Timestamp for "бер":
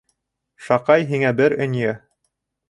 1.41-1.57